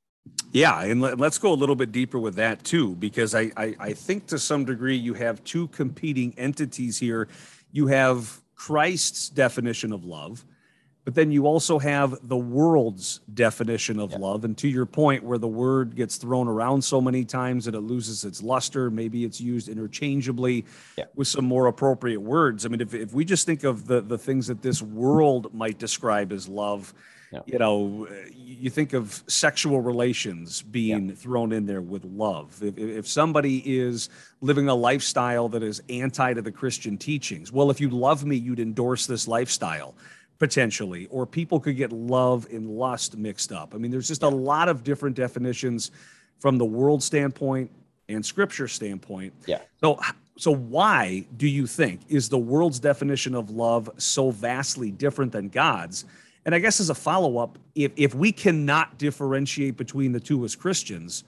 [0.51, 3.75] Yeah, and let, us go a little bit deeper with that too, because I, I,
[3.79, 7.27] I think to some degree you have two competing entities here.
[7.71, 10.45] You have Christ's definition of love,
[11.07, 14.17] but then you also have the world's definition of yeah.
[14.17, 14.43] love.
[14.43, 17.79] And to your point, where the word gets thrown around so many times that it
[17.79, 20.65] loses its luster, maybe it's used interchangeably
[20.97, 21.05] yeah.
[21.15, 22.65] with some more appropriate words.
[22.65, 25.79] I mean, if, if we just think of the, the things that this world might
[25.79, 26.93] describe as love,
[27.31, 27.41] yeah.
[27.45, 32.57] You know, you think of sexual relations being thrown in there with love.
[32.63, 34.07] If, if somebody is
[34.39, 38.37] living a lifestyle that is anti to the Christian teachings, well, if you love me,
[38.37, 39.93] you'd endorse this lifestyle
[40.39, 43.73] potentially, or people could get love and lust mixed up.
[43.73, 45.91] I mean, there's just a lot of different definitions
[46.39, 47.71] from the world standpoint
[48.09, 49.33] and scripture standpoint.
[49.45, 49.61] Yeah.
[49.81, 49.99] So,
[50.37, 55.49] so why do you think is the world's definition of love so vastly different than
[55.49, 56.05] God's?
[56.45, 60.45] And I guess as a follow up, if, if we cannot differentiate between the two
[60.45, 61.23] as Christians,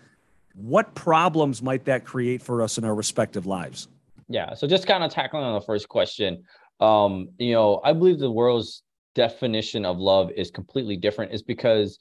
[0.53, 3.87] what problems might that create for us in our respective lives?
[4.29, 4.53] Yeah.
[4.53, 6.43] So just kind of tackling on the first question,
[6.79, 8.83] um, you know, I believe the world's
[9.15, 11.33] definition of love is completely different.
[11.33, 11.99] Is because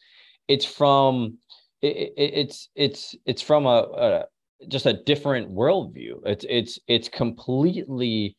[0.48, 1.38] it's from
[1.82, 4.24] it, it, it's it's it's from a, a
[4.68, 6.20] just a different worldview.
[6.26, 8.36] It's it's it's completely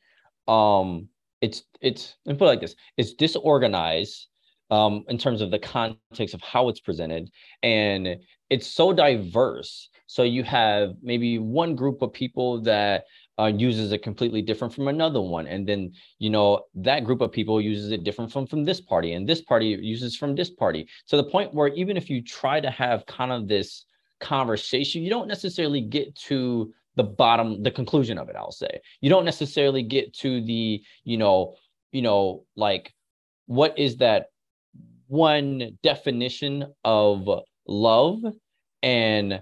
[0.48, 1.08] um
[1.42, 4.28] it's it's let me put it like this: it's disorganized
[4.72, 7.30] um, in terms of the context of how it's presented.
[7.64, 8.18] And
[8.50, 9.90] it's so diverse.
[10.08, 13.06] So you have maybe one group of people that
[13.40, 15.48] uh, uses it completely different from another one.
[15.48, 19.14] And then, you know, that group of people uses it different from, from this party
[19.14, 20.88] and this party uses from this party.
[21.06, 23.86] So the point where even if you try to have kind of this
[24.20, 28.82] conversation, you don't necessarily get to the bottom, the conclusion of it, I'll say.
[29.00, 31.56] You don't necessarily get to the, you know,
[31.92, 32.94] you know, like
[33.46, 34.28] what is that
[35.08, 37.28] one definition of
[37.66, 38.20] love
[38.84, 39.42] and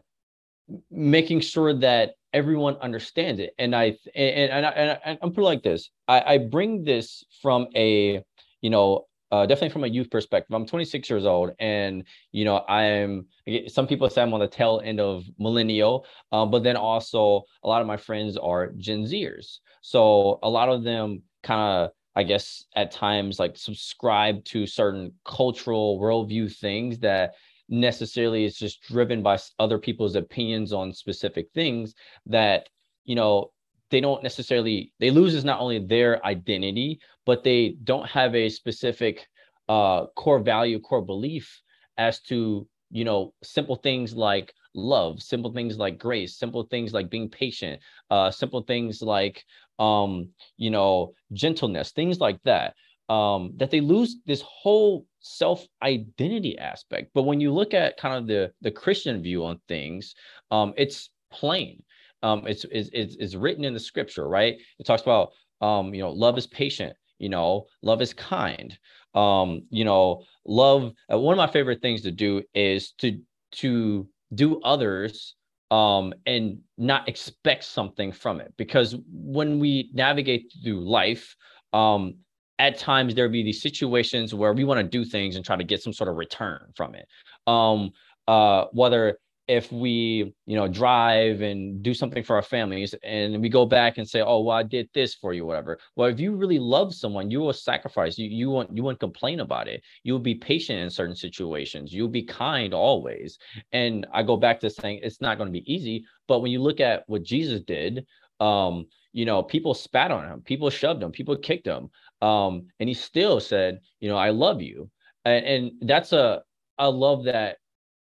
[0.92, 3.54] making sure that everyone understands it.
[3.58, 4.70] And I and and, I,
[5.04, 5.90] and I'm put like this.
[6.08, 8.22] I, I bring this from a
[8.62, 10.54] you know uh, definitely from a youth perspective.
[10.56, 13.26] I'm 26 years old, and you know I'm.
[13.68, 17.68] Some people say I'm on the tail end of millennial, um, but then also a
[17.68, 19.58] lot of my friends are Gen Zers.
[19.82, 25.14] So a lot of them kind of I guess at times like subscribe to certain
[25.24, 27.36] cultural worldview things that
[27.70, 31.94] necessarily is just driven by other people's opinions on specific things
[32.26, 32.68] that
[33.06, 33.52] you know
[33.90, 38.50] they don't necessarily they lose is not only their identity but they don't have a
[38.50, 39.28] specific
[39.70, 41.62] uh core value core belief
[41.98, 47.10] as to you know simple things like love simple things like grace simple things like
[47.10, 49.44] being patient uh simple things like
[49.80, 52.76] um, you know, gentleness, things like that.
[53.10, 57.12] Um, that they lose this whole self identity aspect.
[57.14, 60.16] But when you look at kind of the the Christian view on things,
[60.52, 61.84] um, it's plain.
[62.24, 64.58] Um, it's, it's it's it's written in the scripture, right?
[64.80, 66.96] It talks about um, you know, love is patient.
[67.20, 68.78] You know, love is kind.
[69.14, 70.94] Um, you know, love.
[71.12, 73.20] Uh, one of my favorite things to do is to
[73.54, 75.36] to do others
[75.72, 78.54] um, and not expect something from it.
[78.58, 81.36] Because when we navigate through life,
[81.74, 82.16] um,
[82.60, 85.64] at times there'll be these situations where we want to do things and try to
[85.64, 87.08] get some sort of return from it.
[87.46, 87.92] Um,
[88.28, 89.18] uh, whether
[89.48, 93.98] if we you know drive and do something for our families and we go back
[93.98, 95.80] and say oh well i did this for you whatever.
[95.96, 99.40] Well if you really love someone you will sacrifice you you won't you won't complain
[99.40, 99.82] about it.
[100.04, 101.94] You'll be patient in certain situations.
[101.94, 103.38] You'll be kind always.
[103.72, 106.62] And i go back to saying it's not going to be easy but when you
[106.62, 108.06] look at what jesus did
[108.40, 111.90] um you know people spat on him people shoved him people kicked him
[112.22, 114.90] um and he still said you know i love you.
[115.26, 116.42] And, and that's a
[116.78, 117.58] a love that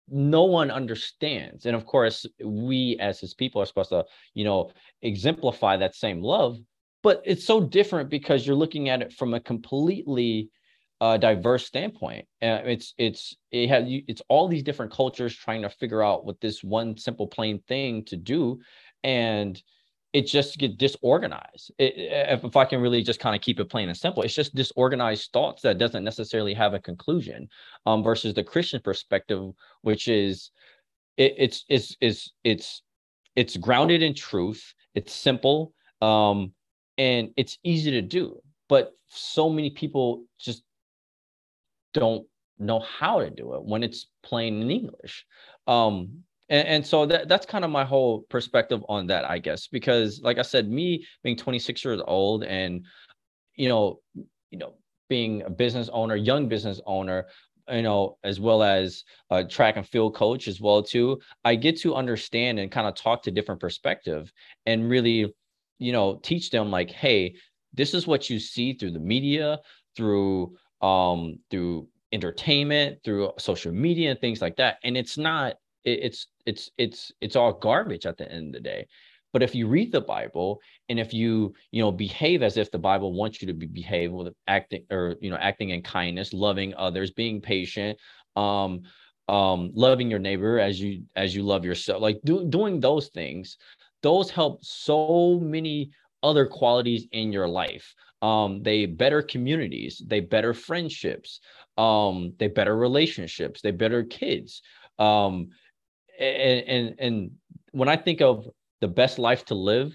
[0.10, 1.66] no one understands.
[1.66, 6.22] And of course we as his people are supposed to you know exemplify that same
[6.22, 6.58] love.
[7.04, 10.50] But it's so different because you're looking at it from a completely
[11.00, 12.26] uh, diverse standpoint.
[12.42, 16.42] Uh, it's it's it has it's all these different cultures trying to figure out what
[16.42, 18.60] this one simple plain thing to do.
[19.04, 19.62] And
[20.18, 21.72] it just get disorganized.
[21.78, 24.34] It, if, if I can really just kind of keep it plain and simple, it's
[24.36, 27.50] just disorganized thoughts that doesn't necessarily have a conclusion.
[27.86, 29.52] Um, versus the Christian perspective,
[29.82, 30.52] which is
[31.18, 32.82] it, it's it's it's it's
[33.36, 34.74] it's grounded in truth.
[34.96, 35.74] It's simple.
[36.02, 36.54] Um,
[36.98, 40.64] and it's easy to do but so many people just
[41.94, 42.26] don't
[42.60, 45.26] know how to do it when it's plain in english
[45.68, 49.68] um and, and so that that's kind of my whole perspective on that i guess
[49.68, 52.86] because like i said me being 26 years old and
[53.56, 54.00] you know
[54.50, 54.74] you know
[55.10, 57.26] being a business owner young business owner
[57.70, 61.78] you know as well as a track and field coach as well too i get
[61.78, 64.32] to understand and kind of talk to different perspective
[64.66, 65.34] and really
[65.80, 67.36] you know teach them like hey
[67.74, 69.60] this is what you see through the media
[69.96, 74.78] through um through entertainment through social media and things like that.
[74.84, 75.56] And it's not
[75.88, 78.88] it, it's it's it's it's all garbage at the end of the day.
[79.34, 82.80] But if you read the bible and if you you know behave as if the
[82.80, 86.74] bible wants you to be behave with acting or you know acting in kindness loving
[86.76, 88.00] others being patient
[88.36, 88.82] um
[89.28, 93.58] um loving your neighbor as you as you love yourself like do, doing those things
[94.02, 95.92] those help so many
[96.24, 97.94] other qualities in your life.
[98.22, 101.40] Um they better communities they better friendships
[101.78, 104.62] um they better relationships they better kids
[104.98, 105.50] um
[106.20, 107.32] and and and
[107.72, 108.48] when i think of
[108.82, 109.94] the best life to live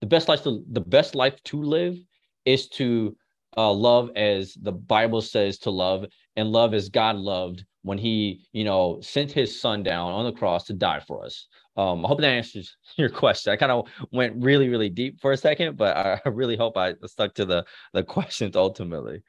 [0.00, 1.96] the best life to the best life to live
[2.44, 3.16] is to
[3.56, 6.04] uh, love as the bible says to love
[6.36, 10.32] and love as god loved when he you know sent his son down on the
[10.32, 11.46] cross to die for us
[11.76, 13.52] um, I hope that answers your question.
[13.52, 16.94] I kind of went really, really deep for a second, but I really hope I
[17.06, 19.22] stuck to the the questions ultimately.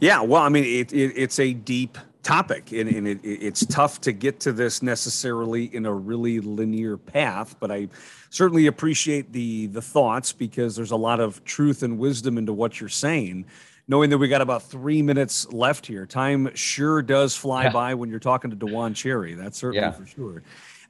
[0.00, 4.00] Yeah, well, I mean, it, it it's a deep topic, and, and it, it's tough
[4.02, 7.56] to get to this necessarily in a really linear path.
[7.58, 7.88] But I
[8.30, 12.80] certainly appreciate the the thoughts because there's a lot of truth and wisdom into what
[12.80, 13.46] you're saying
[13.86, 16.06] knowing that we got about three minutes left here.
[16.06, 17.70] Time sure does fly yeah.
[17.70, 19.34] by when you're talking to Dujuan Cherry.
[19.34, 19.92] That's certainly yeah.
[19.92, 20.42] for sure.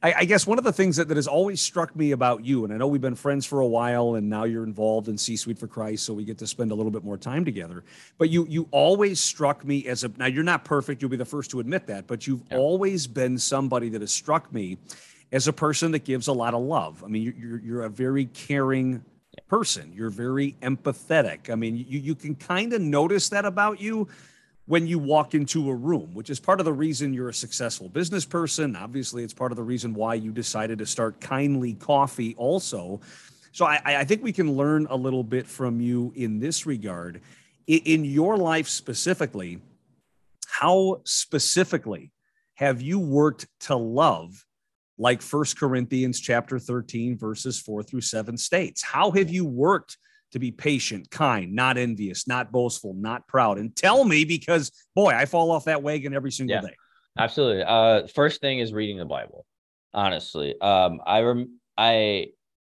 [0.04, 2.64] I, I, guess one of the things that, that has always struck me about you,
[2.64, 5.34] and I know we've been friends for a while, and now you're involved in C
[5.34, 7.84] Suite for Christ, so we get to spend a little bit more time together.
[8.18, 11.24] But you you always struck me as a now you're not perfect, you'll be the
[11.24, 12.58] first to admit that, but you've yeah.
[12.58, 14.76] always been somebody that has struck me
[15.32, 17.02] as a person that gives a lot of love.
[17.02, 19.02] I mean, you're you're, you're a very caring
[19.48, 19.90] person.
[19.94, 21.48] You're very empathetic.
[21.48, 24.08] I mean, you you can kind of notice that about you
[24.66, 27.88] when you walk into a room, which is part of the reason you're a successful
[27.88, 28.74] business person.
[28.76, 33.00] Obviously, it's part of the reason why you decided to start Kindly Coffee, also.
[33.52, 37.20] So I, I think we can learn a little bit from you in this regard.
[37.66, 39.60] In your life specifically,
[40.46, 42.10] how specifically
[42.54, 44.44] have you worked to love
[44.96, 48.82] like First Corinthians chapter 13 verses 4 through 7 states?
[48.82, 49.98] How have you worked
[50.34, 53.56] to be patient, kind, not envious, not boastful, not proud.
[53.56, 56.74] And tell me because boy, I fall off that wagon every single yeah, day.
[57.16, 57.62] Absolutely.
[57.62, 59.46] Uh, first thing is reading the Bible.
[59.94, 62.26] Honestly, um, I rem- I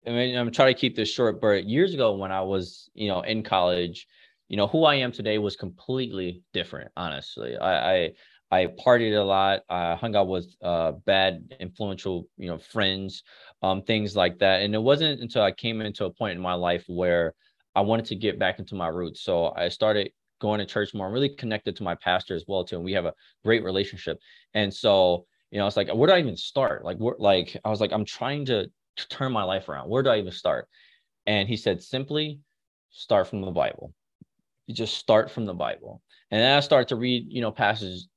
[0.07, 3.09] I mean, I'm trying to keep this short, but years ago when I was, you
[3.09, 4.07] know, in college,
[4.49, 6.91] you know, who I am today was completely different.
[6.97, 8.13] Honestly, I I,
[8.51, 9.61] I partied a lot.
[9.69, 13.23] I hung out with uh, bad, influential, you know, friends,
[13.63, 14.63] um, things like that.
[14.63, 17.35] And it wasn't until I came into a point in my life where
[17.75, 19.23] I wanted to get back into my roots.
[19.23, 21.07] So I started going to church more.
[21.07, 24.19] I'm really connected to my pastor as well too, and we have a great relationship.
[24.55, 26.85] And so, you know, it's like, where do I even start?
[26.85, 28.71] Like, where, like I was like, I'm trying to,
[29.09, 29.89] turn my life around.
[29.89, 30.69] Where do I even start?
[31.25, 32.41] And he said, simply
[32.91, 33.95] start from the Bible.
[34.67, 36.03] You just start from the Bible.
[36.31, 38.09] And then I start to read, you know, passages,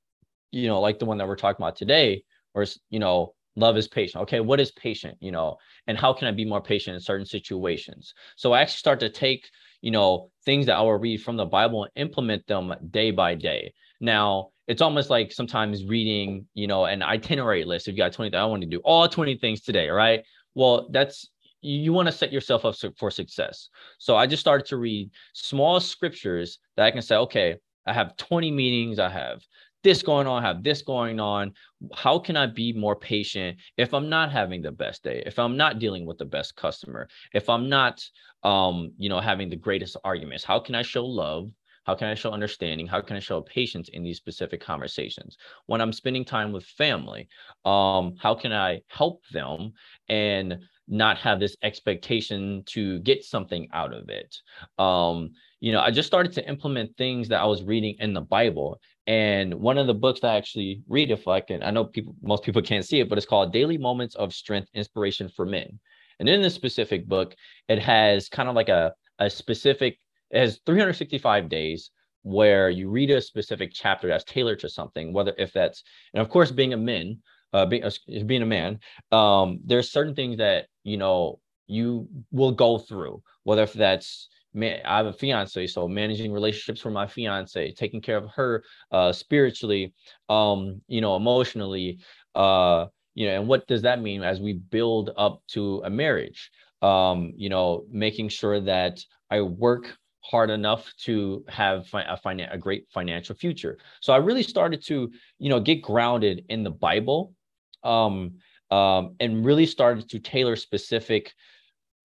[0.50, 2.22] you know, like the one that we're talking about today,
[2.54, 4.22] it's, you know, love is patient.
[4.22, 7.26] Okay what is patient you know and how can i be more patient in certain
[7.26, 8.14] situations?
[8.36, 9.48] So i actually start to take
[9.80, 13.34] you know things that i will read from the bible and implement them day by
[13.34, 13.72] day.
[14.00, 17.88] Now it's almost like sometimes reading you know an itinerary list.
[17.88, 20.22] If you got 20 i want to do all 20 things today right?
[20.54, 21.28] Well that's
[21.60, 23.70] you want to set yourself up for success.
[23.98, 28.16] So i just started to read small scriptures that i can say okay i have
[28.16, 29.42] 20 meetings i have
[29.84, 31.52] this going on, have this going on.
[31.94, 35.56] How can I be more patient if I'm not having the best day, if I'm
[35.56, 38.02] not dealing with the best customer, if I'm not,
[38.42, 40.42] um, you know, having the greatest arguments?
[40.42, 41.50] How can I show love?
[41.84, 42.86] How can I show understanding?
[42.86, 45.36] How can I show patience in these specific conversations?
[45.66, 47.28] When I'm spending time with family,
[47.64, 49.74] um, how can I help them
[50.08, 50.58] and
[50.88, 54.34] not have this expectation to get something out of it?
[54.78, 58.20] Um, you know, I just started to implement things that I was reading in the
[58.20, 58.80] Bible.
[59.06, 62.42] And one of the books I actually read, if I can, I know people, most
[62.42, 65.78] people can't see it, but it's called Daily Moments of Strength Inspiration for Men.
[66.20, 67.34] And in this specific book,
[67.68, 69.98] it has kind of like a, a specific,
[70.30, 71.90] it has 365 days
[72.22, 75.82] where you read a specific chapter that's tailored to something, whether if that's,
[76.14, 77.18] and of course, being a man,
[77.52, 77.90] uh, being, uh,
[78.24, 78.78] being a man,
[79.12, 84.80] um, there's certain things that, you know, you will go through, whether if that's, man,
[84.84, 89.12] I have a fiance, so managing relationships for my fiance, taking care of her uh,
[89.12, 89.92] spiritually,
[90.28, 91.98] um, you know, emotionally,
[92.34, 96.50] uh, you know, and what does that mean as we build up to a marriage?
[96.82, 99.00] Um, you know, making sure that
[99.30, 103.78] I work hard enough to have a, finan- a great financial future.
[104.00, 107.34] So I really started to, you know, get grounded in the Bible,
[107.82, 108.34] um,
[108.70, 111.32] um, and really started to tailor specific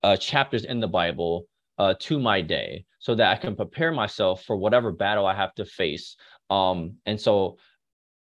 [0.03, 1.45] uh, chapters in the Bible
[1.79, 5.55] uh, to my day so that I can prepare myself for whatever battle I have
[5.55, 6.17] to face.
[6.49, 7.57] Um, and so,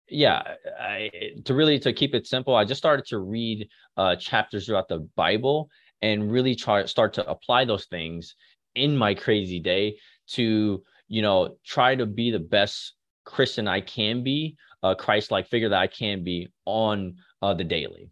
[0.08, 0.42] yeah,
[0.80, 1.10] I,
[1.46, 5.08] to really to keep it simple, I just started to read uh, chapters throughout the
[5.16, 5.70] Bible
[6.02, 8.36] and really try start to apply those things
[8.76, 9.98] in my crazy day
[10.28, 12.94] to you know try to be the best
[13.26, 18.12] Christian I can be, a Christ-like figure that I can be on uh, the daily.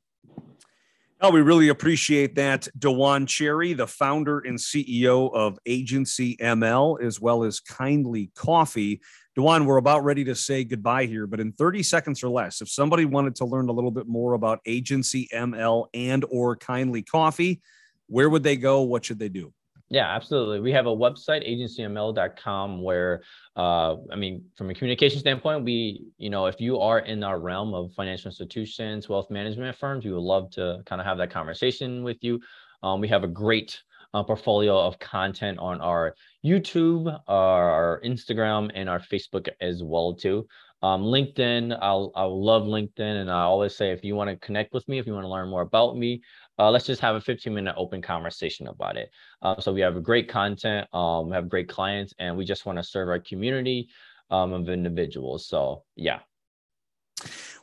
[1.20, 2.68] Oh, we really appreciate that.
[2.78, 9.01] Dujuan Cherry, the founder and CEO of Agency ML, as well as Kindly Coffee.
[9.36, 12.70] Dujuan, we're about ready to say goodbye here, but in 30 seconds or less, if
[12.70, 17.61] somebody wanted to learn a little bit more about Agency ML and or Kindly Coffee,
[18.05, 18.84] where would they go?
[18.84, 19.51] What should they do?
[19.89, 20.59] Yeah, absolutely.
[20.59, 23.21] We have a website, agencyml.com, where,
[23.55, 27.39] uh, I mean, from a communication standpoint, we, you know, if you are in our
[27.39, 31.31] realm of financial institutions, wealth management firms, we would love to kind of have that
[31.31, 32.41] conversation with you.
[32.83, 33.81] Um, we have a great
[34.13, 36.15] uh, portfolio of content on our
[36.45, 40.45] YouTube, our Instagram, and our Facebook as well too.
[40.83, 44.73] Um, LinkedIn, I'll I love LinkedIn, and I always say if you want to connect
[44.73, 46.21] with me, if you want to learn more about me,
[46.60, 49.10] uh, let's just have a 15 minute open conversation about it.
[49.41, 52.66] Uh, so we have a great content, um, we have great clients, and we just
[52.66, 53.89] want to serve our community
[54.30, 55.47] um, of individuals.
[55.47, 56.20] So yeah.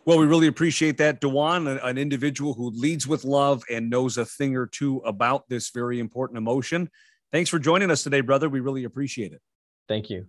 [0.07, 4.27] Well, we really appreciate that, Dujuan, an individual who leads with love and knows a
[4.27, 6.91] thing or two about this very important emotion.
[7.33, 8.51] Thanks for joining us today, brother.
[8.51, 9.41] We really appreciate it.
[9.89, 10.27] Thank you.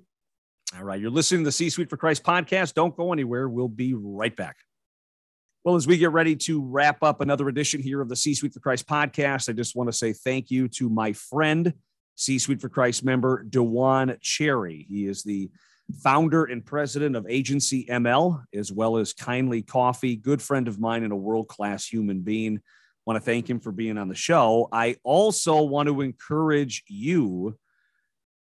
[0.78, 1.00] All right.
[1.00, 2.74] You're listening to the C Suite for Christ podcast.
[2.74, 3.50] Don't go anywhere.
[3.50, 4.58] We'll be right back.
[5.66, 8.54] Well, as we get ready to wrap up another edition here of the C Suite
[8.54, 11.74] for Christ podcast, I just want to say thank you to my friend,
[12.14, 14.86] C Suite for Christ member, Dujuan Cherry.
[14.88, 15.50] He is the
[16.04, 21.04] founder and president of Agency ML, as well as Kindly Coffee, good friend of mine
[21.04, 22.62] and a world class human being.
[23.08, 24.70] Want to thank him for being on the show.
[24.72, 27.58] I also want to encourage you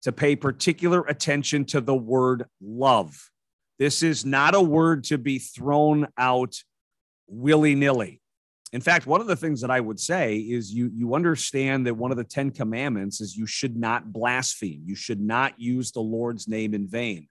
[0.05, 3.31] to pay particular attention to the word love.
[3.79, 6.55] This is not a word to be thrown out
[7.31, 8.21] willy nilly.
[8.73, 11.95] In fact, one of the things that I would say is you you understand that
[11.95, 14.83] one of the 10 commandments is you should not blaspheme.
[14.85, 17.29] You should not use the Lord's name in vain.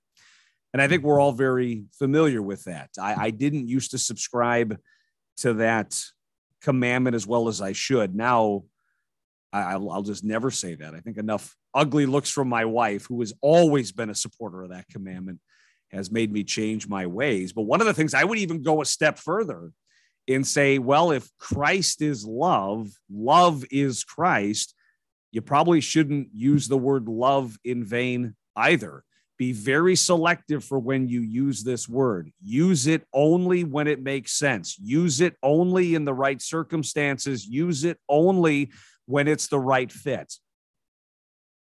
[0.74, 2.90] And I think we're all very familiar with that.
[3.00, 4.78] I, I didn't used to subscribe
[5.38, 6.00] to that
[6.62, 8.14] commandment as well as I should.
[8.14, 8.64] Now
[9.52, 10.94] I, will just never say that.
[10.94, 14.70] I think enough ugly looks from my wife, who has always been a supporter of
[14.70, 15.40] that commandment,
[15.92, 17.54] has made me change my ways.
[17.54, 19.72] But one of the things I would even go a step further
[20.30, 24.76] and say, well, if Christ is love, love is Christ,
[25.32, 29.04] you probably shouldn't use the word love in vain either.
[29.38, 32.30] Be very selective for when you use this word.
[32.44, 34.78] Use it only when it makes sense.
[34.78, 37.48] Use it only in the right circumstances.
[37.48, 38.72] Use it only
[39.06, 40.34] when it's the right fit.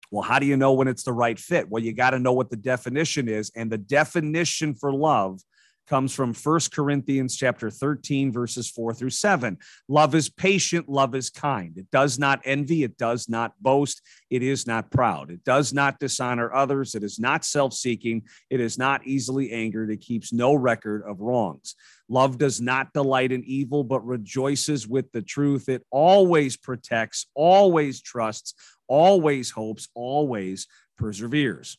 [0.09, 1.69] Well, how do you know when it's the right fit?
[1.69, 3.51] Well, you got to know what the definition is.
[3.55, 5.41] And the definition for love
[5.87, 9.57] comes from First Corinthians chapter 13 verses 4 through 7.
[9.87, 11.77] Love is patient, love is kind.
[11.77, 15.31] It does not envy, it does not boast, it is not proud.
[15.31, 20.01] It does not dishonor others, it is not self-seeking, it is not easily angered, it
[20.01, 21.75] keeps no record of wrongs.
[22.09, 25.69] Love does not delight in evil but rejoices with the truth.
[25.69, 28.53] It always protects, always trusts,
[28.87, 30.67] always hopes, always
[30.97, 31.77] perseveres.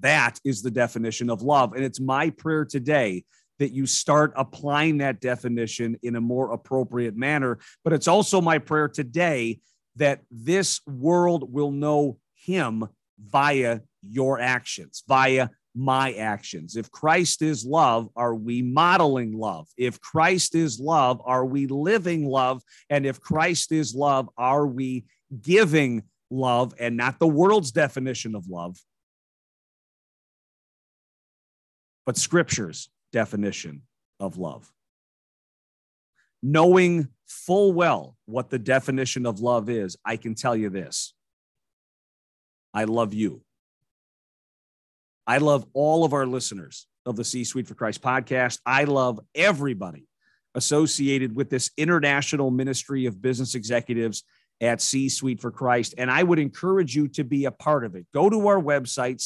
[0.00, 1.74] That is the definition of love.
[1.74, 3.24] And it's my prayer today
[3.58, 7.58] that you start applying that definition in a more appropriate manner.
[7.84, 9.60] But it's also my prayer today
[9.96, 12.88] that this world will know him
[13.18, 16.74] via your actions, via my actions.
[16.74, 19.68] If Christ is love, are we modeling love?
[19.76, 22.62] If Christ is love, are we living love?
[22.88, 25.04] And if Christ is love, are we
[25.42, 28.76] giving love and not the world's definition of love,
[32.10, 33.82] but Scripture's definition
[34.18, 34.68] of love.
[36.42, 41.14] Knowing full well what the definition of love is, I can tell you this
[42.74, 43.42] I love you.
[45.24, 48.58] I love all of our listeners of the C Suite for Christ podcast.
[48.66, 50.08] I love everybody
[50.56, 54.24] associated with this international ministry of business executives
[54.60, 55.94] at C Suite for Christ.
[55.96, 58.04] And I would encourage you to be a part of it.
[58.12, 59.20] Go to our website,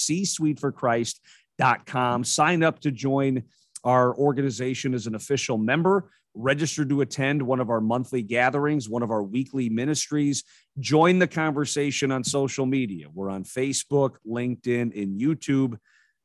[1.60, 3.44] csuiteforchrist.com, sign up to join
[3.82, 9.02] our organization as an official member, register to attend one of our monthly gatherings, one
[9.02, 10.42] of our weekly ministries,
[10.80, 13.06] join the conversation on social media.
[13.12, 15.78] We're on Facebook, LinkedIn, and YouTube.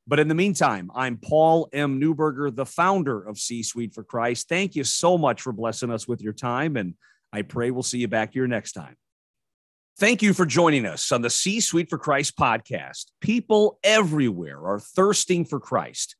[0.07, 2.01] But in the meantime, I'm Paul M.
[2.01, 4.49] Newberger, the founder of C Suite for Christ.
[4.49, 6.95] Thank you so much for blessing us with your time, and
[7.31, 8.95] I pray we'll see you back here next time.
[9.99, 13.07] Thank you for joining us on the C Suite for Christ podcast.
[13.19, 16.15] People everywhere are thirsting for Christ.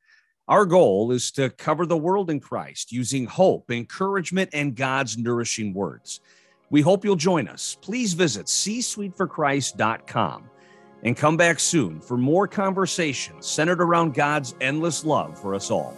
[0.50, 5.74] Our goal is to cover the world in Christ using hope, encouragement, and God's nourishing
[5.74, 6.20] words.
[6.70, 7.78] We hope you'll join us.
[7.80, 10.50] Please visit csuiteforchrist.com
[11.04, 15.96] and come back soon for more conversations centered around God's endless love for us all.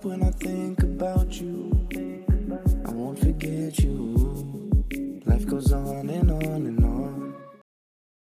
[0.00, 1.70] Up when I think about you.
[2.86, 4.09] I won't forget you.